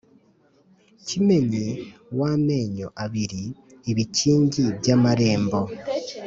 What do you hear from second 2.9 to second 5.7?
abiri-Ibikingi by'amarembo.